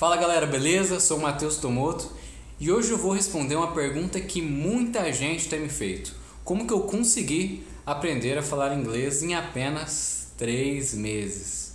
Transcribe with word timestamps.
Fala 0.00 0.16
galera, 0.16 0.46
beleza? 0.46 0.98
Sou 0.98 1.18
o 1.18 1.20
Matheus 1.20 1.58
Tomoto 1.58 2.10
e 2.58 2.72
hoje 2.72 2.90
eu 2.90 2.96
vou 2.96 3.12
responder 3.12 3.54
uma 3.54 3.72
pergunta 3.72 4.18
que 4.18 4.40
muita 4.40 5.12
gente 5.12 5.46
tem 5.46 5.60
me 5.60 5.68
feito. 5.68 6.14
Como 6.42 6.66
que 6.66 6.72
eu 6.72 6.80
consegui 6.80 7.66
aprender 7.84 8.38
a 8.38 8.42
falar 8.42 8.74
inglês 8.74 9.22
em 9.22 9.34
apenas 9.34 10.28
3 10.38 10.94
meses? 10.94 11.74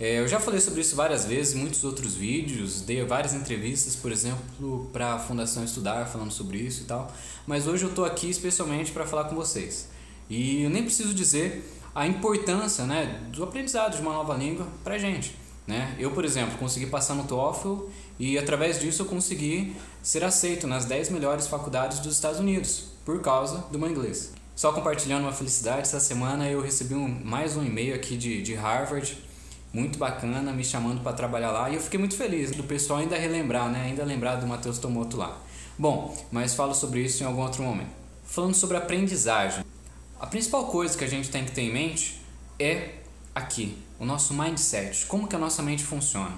É, 0.00 0.18
eu 0.18 0.26
já 0.26 0.40
falei 0.40 0.58
sobre 0.58 0.80
isso 0.80 0.96
várias 0.96 1.24
vezes, 1.24 1.54
em 1.54 1.58
muitos 1.58 1.84
outros 1.84 2.16
vídeos, 2.16 2.80
dei 2.80 3.04
várias 3.04 3.34
entrevistas, 3.34 3.94
por 3.94 4.10
exemplo, 4.10 4.90
para 4.92 5.14
a 5.14 5.18
Fundação 5.20 5.62
Estudar, 5.62 6.08
falando 6.08 6.32
sobre 6.32 6.58
isso 6.58 6.82
e 6.82 6.86
tal, 6.86 7.14
mas 7.46 7.68
hoje 7.68 7.84
eu 7.84 7.90
estou 7.90 8.04
aqui 8.04 8.28
especialmente 8.28 8.90
para 8.90 9.06
falar 9.06 9.26
com 9.26 9.36
vocês. 9.36 9.88
E 10.28 10.64
eu 10.64 10.70
nem 10.70 10.82
preciso 10.82 11.14
dizer 11.14 11.64
a 11.94 12.04
importância 12.04 12.84
né, 12.84 13.20
do 13.28 13.44
aprendizado 13.44 13.94
de 13.94 14.02
uma 14.02 14.12
nova 14.12 14.34
língua 14.34 14.66
para 14.82 14.98
gente. 14.98 15.38
Né? 15.70 15.94
Eu, 16.00 16.10
por 16.10 16.24
exemplo, 16.24 16.58
consegui 16.58 16.86
passar 16.86 17.14
no 17.14 17.22
TOEFL 17.22 17.84
e 18.18 18.36
através 18.36 18.80
disso 18.80 19.02
eu 19.02 19.06
consegui 19.06 19.76
ser 20.02 20.24
aceito 20.24 20.66
nas 20.66 20.84
10 20.84 21.10
melhores 21.10 21.46
faculdades 21.46 22.00
dos 22.00 22.14
Estados 22.14 22.40
Unidos 22.40 22.86
por 23.04 23.20
causa 23.20 23.58
do 23.70 23.78
meu 23.78 23.88
inglês. 23.88 24.32
Só 24.56 24.72
compartilhando 24.72 25.22
uma 25.22 25.32
felicidade, 25.32 25.82
essa 25.82 26.00
semana 26.00 26.48
eu 26.48 26.60
recebi 26.60 26.94
um, 26.94 27.08
mais 27.24 27.56
um 27.56 27.64
e-mail 27.64 27.94
aqui 27.94 28.16
de, 28.16 28.42
de 28.42 28.52
Harvard, 28.52 29.16
muito 29.72 29.96
bacana, 29.96 30.52
me 30.52 30.64
chamando 30.64 31.04
para 31.04 31.12
trabalhar 31.12 31.52
lá 31.52 31.70
e 31.70 31.76
eu 31.76 31.80
fiquei 31.80 32.00
muito 32.00 32.16
feliz 32.16 32.50
do 32.50 32.64
pessoal 32.64 32.98
ainda 32.98 33.16
relembrar, 33.16 33.70
né? 33.70 33.82
ainda 33.82 34.04
lembrar 34.04 34.36
do 34.36 34.48
Matheus 34.48 34.78
Tomoto 34.78 35.16
lá. 35.16 35.38
Bom, 35.78 36.14
mas 36.32 36.52
falo 36.52 36.74
sobre 36.74 37.00
isso 37.00 37.22
em 37.22 37.26
algum 37.26 37.42
outro 37.42 37.62
momento. 37.62 37.90
Falando 38.24 38.54
sobre 38.54 38.76
aprendizagem, 38.76 39.64
a 40.18 40.26
principal 40.26 40.66
coisa 40.66 40.98
que 40.98 41.04
a 41.04 41.08
gente 41.08 41.30
tem 41.30 41.44
que 41.44 41.52
ter 41.52 41.62
em 41.62 41.72
mente 41.72 42.20
é 42.58 42.99
aqui, 43.34 43.76
o 43.98 44.04
nosso 44.04 44.34
mindset, 44.34 45.06
como 45.06 45.28
que 45.28 45.36
a 45.36 45.38
nossa 45.38 45.62
mente 45.62 45.84
funciona. 45.84 46.34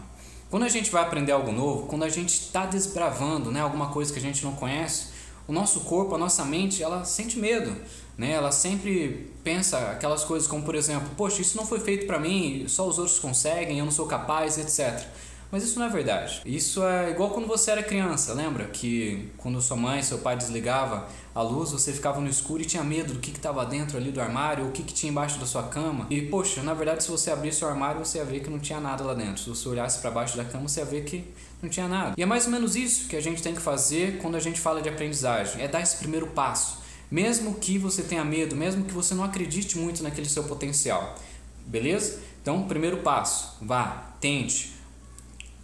Quando 0.50 0.64
a 0.64 0.68
gente 0.68 0.90
vai 0.90 1.02
aprender 1.02 1.32
algo 1.32 1.50
novo, 1.50 1.86
quando 1.86 2.02
a 2.02 2.08
gente 2.08 2.30
está 2.30 2.66
desbravando 2.66 3.50
né, 3.50 3.60
alguma 3.60 3.88
coisa 3.88 4.12
que 4.12 4.18
a 4.18 4.22
gente 4.22 4.44
não 4.44 4.52
conhece, 4.52 5.06
o 5.48 5.52
nosso 5.52 5.80
corpo, 5.80 6.14
a 6.14 6.18
nossa 6.18 6.44
mente, 6.44 6.82
ela 6.82 7.04
sente 7.04 7.38
medo, 7.38 7.74
né? 8.16 8.32
Ela 8.32 8.52
sempre 8.52 9.32
pensa 9.42 9.90
aquelas 9.90 10.24
coisas 10.24 10.46
como, 10.46 10.62
por 10.62 10.74
exemplo, 10.74 11.08
poxa, 11.16 11.40
isso 11.40 11.56
não 11.56 11.66
foi 11.66 11.80
feito 11.80 12.06
para 12.06 12.18
mim, 12.18 12.66
só 12.68 12.86
os 12.86 12.98
outros 12.98 13.18
conseguem, 13.18 13.78
eu 13.78 13.84
não 13.84 13.92
sou 13.92 14.06
capaz, 14.06 14.58
etc. 14.58 15.06
Mas 15.52 15.64
isso 15.64 15.78
não 15.78 15.84
é 15.84 15.90
verdade. 15.90 16.40
Isso 16.46 16.82
é 16.82 17.10
igual 17.10 17.28
quando 17.28 17.46
você 17.46 17.70
era 17.70 17.82
criança, 17.82 18.32
lembra? 18.32 18.64
Que 18.64 19.30
quando 19.36 19.60
sua 19.60 19.76
mãe, 19.76 20.02
seu 20.02 20.16
pai 20.16 20.34
desligava 20.34 21.06
a 21.34 21.42
luz, 21.42 21.72
você 21.72 21.92
ficava 21.92 22.22
no 22.22 22.28
escuro 22.30 22.62
e 22.62 22.64
tinha 22.64 22.82
medo 22.82 23.12
do 23.12 23.20
que 23.20 23.30
estava 23.30 23.66
dentro 23.66 23.98
ali 23.98 24.10
do 24.10 24.18
armário, 24.18 24.64
ou 24.64 24.70
o 24.70 24.72
que, 24.72 24.82
que 24.82 24.94
tinha 24.94 25.10
embaixo 25.10 25.38
da 25.38 25.44
sua 25.44 25.64
cama. 25.64 26.06
E 26.08 26.22
poxa, 26.22 26.62
na 26.62 26.72
verdade, 26.72 27.04
se 27.04 27.10
você 27.10 27.30
abrisse 27.30 27.62
o 27.62 27.68
armário, 27.68 28.02
você 28.02 28.16
ia 28.16 28.24
ver 28.24 28.40
que 28.40 28.48
não 28.48 28.58
tinha 28.58 28.80
nada 28.80 29.04
lá 29.04 29.12
dentro. 29.12 29.42
Se 29.42 29.50
você 29.50 29.68
olhasse 29.68 29.98
para 29.98 30.10
baixo 30.10 30.38
da 30.38 30.44
cama, 30.44 30.66
você 30.66 30.80
ia 30.80 30.86
ver 30.86 31.04
que 31.04 31.22
não 31.60 31.68
tinha 31.68 31.86
nada. 31.86 32.14
E 32.16 32.22
é 32.22 32.26
mais 32.26 32.46
ou 32.46 32.50
menos 32.50 32.74
isso 32.74 33.06
que 33.06 33.14
a 33.14 33.20
gente 33.20 33.42
tem 33.42 33.54
que 33.54 33.60
fazer 33.60 34.16
quando 34.22 34.36
a 34.36 34.40
gente 34.40 34.58
fala 34.58 34.80
de 34.80 34.88
aprendizagem: 34.88 35.60
é 35.60 35.68
dar 35.68 35.82
esse 35.82 35.98
primeiro 35.98 36.28
passo. 36.28 36.78
Mesmo 37.10 37.56
que 37.56 37.76
você 37.76 38.02
tenha 38.02 38.24
medo, 38.24 38.56
mesmo 38.56 38.86
que 38.86 38.94
você 38.94 39.14
não 39.14 39.22
acredite 39.22 39.76
muito 39.76 40.02
naquele 40.02 40.30
seu 40.30 40.44
potencial. 40.44 41.14
Beleza? 41.66 42.20
Então, 42.40 42.66
primeiro 42.66 42.98
passo, 42.98 43.58
vá, 43.60 44.14
tente 44.18 44.80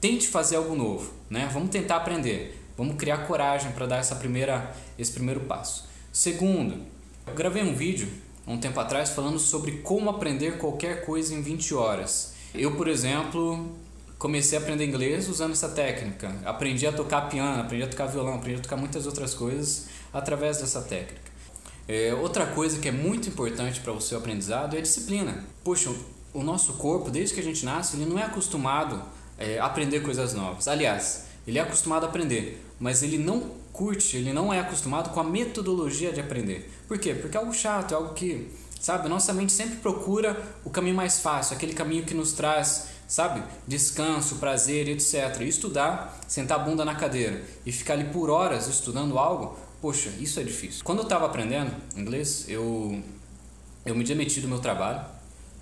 tente 0.00 0.28
fazer 0.28 0.56
algo 0.56 0.74
novo, 0.74 1.12
né? 1.28 1.48
Vamos 1.52 1.70
tentar 1.70 1.96
aprender, 1.96 2.60
vamos 2.76 2.96
criar 2.96 3.26
coragem 3.26 3.72
para 3.72 3.86
dar 3.86 3.96
essa 3.98 4.16
primeira, 4.16 4.74
esse 4.98 5.12
primeiro 5.12 5.40
passo. 5.40 5.88
Segundo, 6.12 6.82
eu 7.26 7.34
gravei 7.34 7.62
um 7.62 7.74
vídeo 7.74 8.08
um 8.46 8.58
tempo 8.58 8.80
atrás 8.80 9.10
falando 9.10 9.38
sobre 9.38 9.72
como 9.78 10.08
aprender 10.08 10.56
qualquer 10.56 11.04
coisa 11.04 11.34
em 11.34 11.42
20 11.42 11.74
horas. 11.74 12.32
Eu, 12.54 12.74
por 12.76 12.88
exemplo, 12.88 13.76
comecei 14.18 14.56
a 14.56 14.60
aprender 14.60 14.86
inglês 14.86 15.28
usando 15.28 15.52
essa 15.52 15.68
técnica. 15.68 16.34
Aprendi 16.46 16.86
a 16.86 16.92
tocar 16.92 17.28
piano, 17.28 17.60
aprendi 17.60 17.84
a 17.84 17.88
tocar 17.88 18.06
violão, 18.06 18.36
aprendi 18.36 18.58
a 18.58 18.62
tocar 18.62 18.76
muitas 18.76 19.06
outras 19.06 19.34
coisas 19.34 19.88
através 20.12 20.58
dessa 20.58 20.80
técnica. 20.80 21.28
É, 21.86 22.14
outra 22.14 22.46
coisa 22.46 22.78
que 22.78 22.88
é 22.88 22.92
muito 22.92 23.28
importante 23.28 23.80
para 23.80 23.92
o 23.92 24.00
seu 24.00 24.18
aprendizado 24.18 24.74
é 24.74 24.78
a 24.78 24.82
disciplina. 24.82 25.44
Poxa, 25.62 25.90
o 26.32 26.42
nosso 26.42 26.74
corpo, 26.74 27.10
desde 27.10 27.34
que 27.34 27.40
a 27.40 27.44
gente 27.44 27.64
nasce, 27.64 27.96
ele 27.96 28.06
não 28.06 28.18
é 28.18 28.24
acostumado 28.24 29.02
é, 29.38 29.58
aprender 29.58 30.00
coisas 30.00 30.34
novas. 30.34 30.66
Aliás, 30.68 31.26
ele 31.46 31.58
é 31.58 31.62
acostumado 31.62 32.04
a 32.04 32.08
aprender, 32.08 32.62
mas 32.78 33.02
ele 33.02 33.16
não 33.16 33.56
curte, 33.72 34.16
ele 34.16 34.32
não 34.32 34.52
é 34.52 34.58
acostumado 34.58 35.10
com 35.10 35.20
a 35.20 35.24
metodologia 35.24 36.12
de 36.12 36.20
aprender. 36.20 36.70
Por 36.88 36.98
quê? 36.98 37.14
Porque 37.14 37.36
é 37.36 37.40
algo 37.40 37.54
chato, 37.54 37.92
é 37.92 37.94
algo 37.94 38.12
que, 38.12 38.48
sabe, 38.80 39.08
nossa 39.08 39.32
mente 39.32 39.52
sempre 39.52 39.76
procura 39.76 40.36
o 40.64 40.70
caminho 40.70 40.96
mais 40.96 41.20
fácil, 41.20 41.56
aquele 41.56 41.72
caminho 41.72 42.04
que 42.04 42.12
nos 42.12 42.32
traz, 42.32 42.88
sabe, 43.06 43.42
descanso, 43.66 44.36
prazer, 44.36 44.88
etc. 44.88 45.40
E 45.40 45.48
estudar, 45.48 46.18
sentar 46.26 46.60
a 46.60 46.62
bunda 46.62 46.84
na 46.84 46.96
cadeira 46.96 47.42
e 47.64 47.70
ficar 47.70 47.94
ali 47.94 48.04
por 48.04 48.28
horas 48.28 48.66
estudando 48.66 49.16
algo, 49.18 49.56
poxa, 49.80 50.10
isso 50.18 50.40
é 50.40 50.42
difícil. 50.42 50.82
Quando 50.84 50.98
eu 50.98 51.04
estava 51.04 51.24
aprendendo 51.24 51.72
inglês, 51.96 52.46
eu 52.48 53.00
eu 53.86 53.94
me 53.94 54.04
demiti 54.04 54.40
do 54.40 54.48
meu 54.48 54.58
trabalho, 54.58 55.02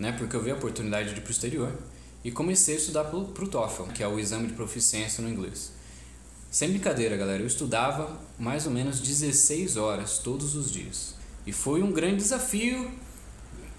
né, 0.01 0.11
porque 0.19 0.35
eu 0.35 0.43
vi 0.43 0.51
a 0.51 0.55
oportunidade 0.55 1.11
de 1.11 1.21
ir 1.21 1.23
para 1.23 1.29
o 1.29 1.31
exterior 1.31 1.73
e 2.27 2.33
comecei 2.33 2.75
a 2.75 2.79
estudar 2.79 3.05
para 3.05 3.17
o 3.17 3.47
TOEFL, 3.47 3.85
que 3.85 4.03
é 4.03 4.09
o 4.09 4.19
exame 4.19 4.49
de 4.49 4.55
proficiência 4.55 5.23
no 5.23 5.31
inglês. 5.31 5.71
Sem 6.51 6.71
brincadeira, 6.71 7.17
galera, 7.17 7.41
eu 7.41 7.47
estudava 7.47 8.19
mais 8.37 8.67
ou 8.67 8.73
menos 8.73 8.99
16 8.99 9.77
horas 9.77 10.19
todos 10.19 10.57
os 10.57 10.69
dias. 10.73 11.15
E 11.47 11.53
foi 11.53 11.85
um 11.85 11.93
grande 11.93 12.17
desafio, 12.17 12.91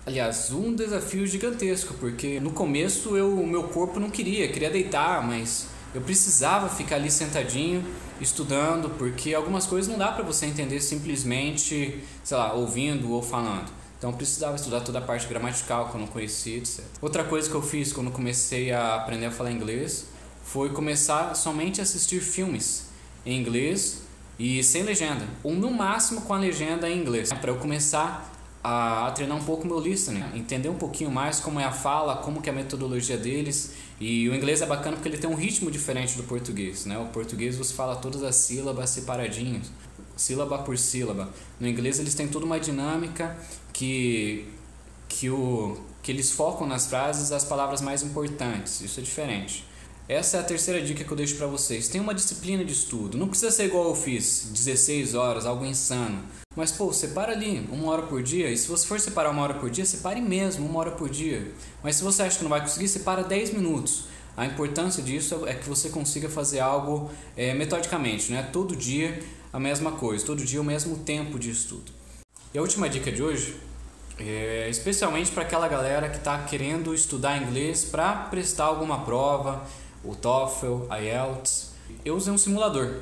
aliás, 0.06 0.50
um 0.54 0.74
desafio 0.74 1.28
gigantesco, 1.28 1.96
porque 1.96 2.40
no 2.40 2.52
começo 2.52 3.18
eu, 3.18 3.38
o 3.38 3.46
meu 3.46 3.64
corpo 3.64 4.00
não 4.00 4.10
queria, 4.10 4.48
queria 4.48 4.70
deitar, 4.70 5.28
mas 5.28 5.68
eu 5.94 6.00
precisava 6.00 6.70
ficar 6.70 6.96
ali 6.96 7.12
sentadinho 7.12 7.84
estudando, 8.22 8.92
porque 8.98 9.34
algumas 9.34 9.66
coisas 9.68 9.92
não 9.92 9.98
dá 9.98 10.14
para 10.14 10.24
você 10.24 10.46
entender 10.46 10.80
simplesmente, 10.80 12.02
sei 12.24 12.38
lá, 12.38 12.54
ouvindo 12.54 13.12
ou 13.12 13.22
falando. 13.22 13.70
Então 13.98 14.14
precisava 14.14 14.56
estudar 14.56 14.82
toda 14.82 15.00
a 15.00 15.02
parte 15.02 15.28
gramatical 15.28 15.90
que 15.90 15.96
eu 15.96 16.00
não 16.00 16.08
conhecia, 16.08 16.58
etc. 16.58 16.84
Outra 17.02 17.24
coisa 17.24 17.50
que 17.50 17.56
eu 17.56 17.62
fiz 17.62 17.92
quando 17.92 18.12
comecei 18.12 18.72
a 18.72 18.96
aprender 18.96 19.26
a 19.26 19.32
falar 19.32 19.52
inglês 19.52 20.06
foi 20.44 20.70
começar 20.70 21.34
somente 21.36 21.80
a 21.82 21.84
assistir 21.84 22.22
filmes 22.22 22.88
em 23.26 23.40
inglês 23.40 24.04
e 24.40 24.64
sem 24.64 24.84
legenda, 24.84 25.26
ou 25.44 25.54
no 25.54 25.72
máximo 25.72 26.22
com 26.22 26.34
a 26.34 26.38
legenda 26.38 26.88
em 26.88 27.00
inglês, 27.00 27.34
para 27.34 27.50
eu 27.50 27.58
começar 27.58 28.32
a, 28.64 29.08
a, 29.08 29.12
treinar 29.12 29.36
um 29.36 29.44
pouco 29.44 29.66
meu 29.66 29.80
listening, 29.80 30.24
entender 30.36 30.70
um 30.70 30.78
pouquinho 30.78 31.10
mais 31.10 31.40
como 31.40 31.60
é 31.60 31.64
a 31.64 31.72
fala, 31.72 32.18
como 32.18 32.40
que 32.40 32.50
é 32.50 32.54
a 32.54 32.56
metodologia 32.56 33.18
deles. 33.18 33.74
E 34.00 34.30
o 34.30 34.36
inglês 34.36 34.62
é 34.62 34.68
bacana 34.68 34.96
porque 34.96 35.10
ele 35.10 35.18
tem 35.18 35.28
um 35.28 35.36
ritmo 35.36 35.72
diferente 35.72 36.16
do 36.16 36.24
português, 36.24 36.86
né? 36.86 37.00
O 37.00 37.06
português 37.08 37.58
você 37.58 37.74
fala 37.74 37.96
todas 37.96 38.22
as 38.22 38.36
sílabas 38.36 38.92
separadinhas 38.92 39.72
sílaba 40.18 40.58
por 40.60 40.78
sílaba. 40.78 41.30
No 41.60 41.68
inglês 41.68 42.00
eles 42.00 42.16
têm 42.16 42.28
toda 42.28 42.46
uma 42.46 42.60
dinâmica 42.60 43.38
que 43.78 44.46
que 45.08 45.30
o 45.30 45.78
que 46.02 46.12
eles 46.12 46.32
focam 46.32 46.66
nas 46.66 46.88
frases 46.88 47.32
as 47.32 47.44
palavras 47.44 47.80
mais 47.82 48.02
importantes. 48.02 48.82
Isso 48.82 49.00
é 49.00 49.04
diferente. 49.04 49.66
Essa 50.10 50.38
é 50.38 50.40
a 50.40 50.44
terceira 50.44 50.82
dica 50.82 51.04
que 51.04 51.12
eu 51.12 51.18
deixo 51.18 51.36
para 51.36 51.48
vocês. 51.48 51.88
Tem 51.88 52.00
uma 52.00 52.14
disciplina 52.14 52.64
de 52.64 52.72
estudo. 52.72 53.18
Não 53.18 53.28
precisa 53.28 53.52
ser 53.52 53.66
igual 53.66 53.90
eu 53.90 53.96
fiz, 53.96 54.50
16 54.52 55.14
horas, 55.14 55.46
algo 55.46 55.66
insano. 55.66 56.24
Mas 56.56 56.72
pô, 56.72 56.92
separa 56.92 57.34
ali 57.34 57.68
uma 57.72 57.92
hora 57.92 58.04
por 58.04 58.24
dia. 58.24 58.50
E 58.50 58.58
se 58.58 58.68
você 58.68 58.88
for 58.88 59.00
separar 59.00 59.30
uma 59.30 59.44
hora 59.44 59.54
por 59.56 59.70
dia, 59.70 59.86
separe 59.86 60.22
mesmo 60.22 60.66
uma 60.66 60.80
hora 60.80 60.92
por 60.92 61.10
dia. 61.10 61.52
Mas 61.84 61.98
se 61.98 62.04
você 62.04 62.24
acha 62.24 62.38
que 62.38 62.44
não 62.44 62.50
vai 62.50 62.62
conseguir, 62.62 62.88
separa 62.88 63.24
10 63.24 63.54
minutos. 63.54 64.06
A 64.36 64.46
importância 64.46 65.04
disso 65.04 65.46
é 65.46 65.54
que 65.54 65.68
você 65.68 65.90
consiga 65.90 66.30
fazer 66.30 66.60
algo 66.60 67.12
é, 67.36 67.54
metodicamente, 67.54 68.32
né? 68.32 68.50
Todo 68.54 68.76
dia 68.76 69.20
a 69.52 69.60
mesma 69.60 69.92
coisa, 69.92 70.26
todo 70.26 70.44
dia 70.44 70.62
o 70.62 70.64
mesmo 70.64 70.98
tempo 70.98 71.38
de 71.38 71.52
estudo. 71.52 71.92
E 72.54 72.58
a 72.58 72.62
última 72.62 72.90
dica 72.90 73.12
de 73.12 73.22
hoje 73.22 73.67
é 74.20 74.70
especialmente 74.70 75.32
para 75.32 75.44
aquela 75.44 75.68
galera 75.68 76.10
que 76.10 76.18
está 76.18 76.38
querendo 76.44 76.94
estudar 76.94 77.42
inglês 77.42 77.86
para 77.86 78.14
prestar 78.14 78.66
alguma 78.66 79.06
prova, 79.06 79.64
o 80.04 80.16
TOEFL, 80.16 80.88
IELTS. 80.92 81.72
Eu 82.04 82.16
usei 82.16 82.34
um 82.34 82.38
simulador 82.38 83.02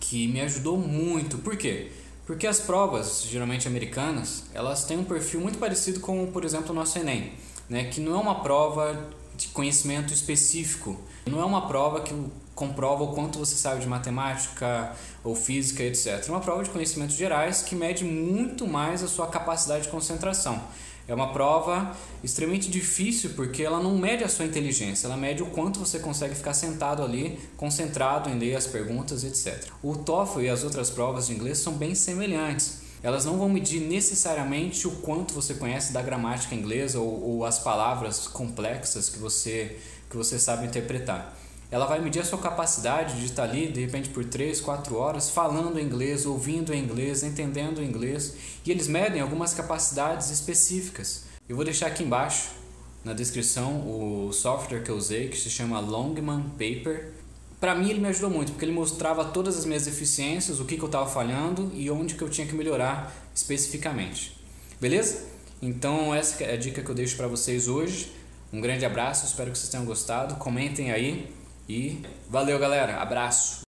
que 0.00 0.28
me 0.28 0.40
ajudou 0.40 0.76
muito. 0.76 1.38
Por 1.38 1.56
quê? 1.56 1.92
Porque 2.26 2.46
as 2.46 2.58
provas, 2.58 3.22
geralmente 3.22 3.68
americanas, 3.68 4.44
elas 4.52 4.84
têm 4.84 4.98
um 4.98 5.04
perfil 5.04 5.40
muito 5.40 5.58
parecido 5.58 6.00
com, 6.00 6.26
por 6.26 6.44
exemplo, 6.44 6.72
o 6.72 6.74
nosso 6.74 6.98
Enem, 6.98 7.32
né? 7.68 7.84
que 7.84 8.00
não 8.00 8.16
é 8.16 8.20
uma 8.20 8.42
prova 8.42 9.10
de 9.36 9.48
conhecimento 9.48 10.12
específico, 10.12 11.00
não 11.26 11.40
é 11.40 11.44
uma 11.44 11.66
prova 11.66 12.00
que 12.00 12.14
comprova 12.54 13.04
o 13.04 13.08
quanto 13.08 13.38
você 13.38 13.56
sabe 13.56 13.80
de 13.80 13.86
matemática 13.86 14.92
ou 15.22 15.34
física, 15.34 15.82
etc. 15.82 16.24
É 16.26 16.30
uma 16.30 16.40
prova 16.40 16.62
de 16.62 16.70
conhecimentos 16.70 17.16
gerais 17.16 17.62
que 17.62 17.74
mede 17.74 18.04
muito 18.04 18.66
mais 18.66 19.02
a 19.02 19.08
sua 19.08 19.26
capacidade 19.26 19.84
de 19.84 19.88
concentração. 19.90 20.62
É 21.08 21.14
uma 21.14 21.32
prova 21.32 21.94
extremamente 22.24 22.68
difícil 22.68 23.30
porque 23.36 23.62
ela 23.62 23.80
não 23.80 23.96
mede 23.96 24.24
a 24.24 24.28
sua 24.28 24.44
inteligência, 24.44 25.06
ela 25.06 25.16
mede 25.16 25.42
o 25.42 25.46
quanto 25.46 25.78
você 25.78 25.98
consegue 25.98 26.34
ficar 26.34 26.54
sentado 26.54 27.02
ali, 27.02 27.38
concentrado 27.56 28.28
em 28.28 28.38
ler 28.38 28.56
as 28.56 28.66
perguntas, 28.66 29.22
etc. 29.22 29.70
O 29.82 29.96
TOEFL 29.96 30.40
e 30.42 30.48
as 30.48 30.64
outras 30.64 30.90
provas 30.90 31.26
de 31.26 31.34
inglês 31.34 31.58
são 31.58 31.74
bem 31.74 31.94
semelhantes. 31.94 32.86
Elas 33.02 33.24
não 33.24 33.38
vão 33.38 33.48
medir 33.48 33.80
necessariamente 33.80 34.88
o 34.88 34.90
quanto 34.96 35.32
você 35.32 35.54
conhece 35.54 35.92
da 35.92 36.02
gramática 36.02 36.54
inglesa 36.54 36.98
ou, 36.98 37.22
ou 37.22 37.44
as 37.44 37.58
palavras 37.58 38.26
complexas 38.26 39.08
que 39.08 39.18
você, 39.18 39.76
que 40.16 40.24
você 40.24 40.38
sabe 40.38 40.66
interpretar 40.66 41.36
ela 41.70 41.86
vai 41.86 42.00
medir 42.00 42.20
a 42.20 42.24
sua 42.24 42.38
capacidade 42.38 43.18
de 43.18 43.26
estar 43.26 43.42
ali, 43.42 43.66
de 43.68 43.80
repente, 43.80 44.08
por 44.10 44.24
3, 44.24 44.60
4 44.60 44.96
horas, 44.96 45.30
falando 45.30 45.80
inglês, 45.80 46.24
ouvindo 46.24 46.72
inglês, 46.72 47.22
entendendo 47.22 47.82
inglês. 47.82 48.34
E 48.64 48.70
eles 48.70 48.86
medem 48.86 49.20
algumas 49.20 49.52
capacidades 49.52 50.30
específicas. 50.30 51.24
Eu 51.48 51.56
vou 51.56 51.64
deixar 51.64 51.88
aqui 51.88 52.04
embaixo, 52.04 52.50
na 53.04 53.12
descrição, 53.12 53.80
o 53.80 54.32
software 54.32 54.82
que 54.82 54.90
eu 54.90 54.96
usei, 54.96 55.28
que 55.28 55.36
se 55.36 55.50
chama 55.50 55.80
Longman 55.80 56.42
Paper. 56.50 57.12
Para 57.58 57.74
mim, 57.74 57.90
ele 57.90 58.00
me 58.00 58.08
ajudou 58.08 58.30
muito, 58.30 58.52
porque 58.52 58.64
ele 58.64 58.72
mostrava 58.72 59.24
todas 59.24 59.56
as 59.56 59.64
minhas 59.64 59.86
deficiências, 59.86 60.60
o 60.60 60.64
que, 60.64 60.76
que 60.76 60.82
eu 60.82 60.86
estava 60.86 61.08
falhando 61.08 61.72
e 61.74 61.90
onde 61.90 62.14
que 62.14 62.22
eu 62.22 62.28
tinha 62.28 62.46
que 62.46 62.54
melhorar 62.54 63.12
especificamente. 63.34 64.36
Beleza? 64.80 65.24
Então, 65.60 66.14
essa 66.14 66.44
é 66.44 66.54
a 66.54 66.56
dica 66.56 66.82
que 66.82 66.88
eu 66.88 66.94
deixo 66.94 67.16
para 67.16 67.26
vocês 67.26 67.66
hoje. 67.66 68.12
Um 68.52 68.60
grande 68.60 68.84
abraço, 68.84 69.26
espero 69.26 69.50
que 69.50 69.58
vocês 69.58 69.70
tenham 69.70 69.84
gostado. 69.84 70.36
Comentem 70.36 70.92
aí 70.92 71.32
e 71.68 72.02
valeu, 72.28 72.58
galera. 72.58 73.00
Abraço. 73.00 73.64